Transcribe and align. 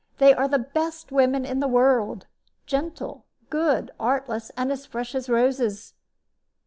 They 0.17 0.33
are 0.33 0.47
the 0.47 0.57
best 0.57 1.11
women 1.11 1.45
in 1.45 1.59
the 1.59 1.67
world 1.67 2.25
gentle, 2.65 3.27
good, 3.51 3.91
artless, 3.99 4.49
and 4.57 4.71
as 4.71 4.83
fresh 4.87 5.13
as 5.13 5.29
roses." 5.29 5.93